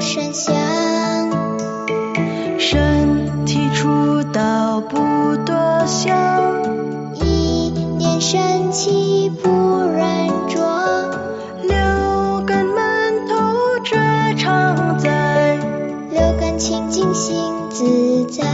[0.00, 0.32] 身
[3.44, 6.16] 体触到不多想，
[7.14, 11.10] 一念生气不软弱，
[11.62, 13.96] 六根满头却
[14.36, 15.56] 常在，
[16.10, 17.36] 六根清净心
[17.70, 18.44] 自在。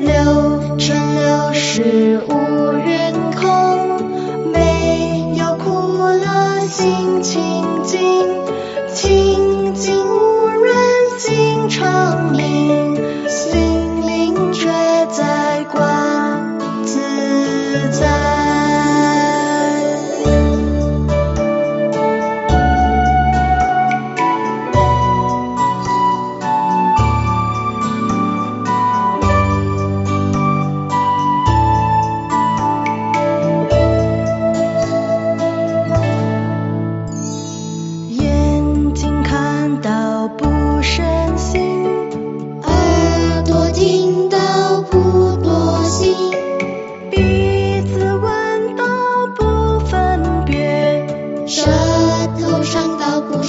[0.00, 2.32] 六尘六世无
[2.72, 4.02] 人空，
[4.52, 7.98] 没有苦乐心清净，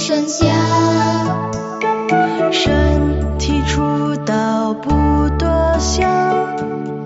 [0.00, 0.48] 尝到不生香，
[2.52, 6.08] 身体触到不多想，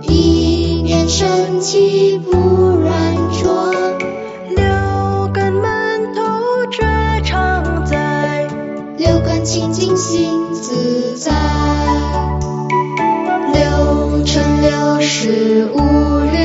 [0.03, 3.73] 一念生气不软弱，
[4.55, 6.23] 六根满头
[6.71, 6.85] 却
[7.25, 8.47] 常在，
[8.97, 11.33] 六根清净心自在。
[13.53, 15.79] 六尘六世无
[16.33, 16.44] 人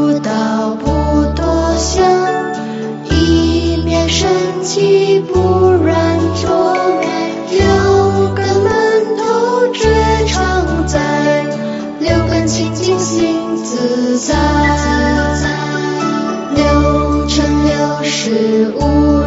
[0.00, 0.86] 体触到不
[1.36, 2.02] 多想，
[3.10, 4.30] 一面生
[4.62, 6.48] 气不软着，
[7.50, 11.44] 六根门头绝常在，
[11.98, 14.34] 六根清净心自在，
[16.54, 19.20] 六尘六世无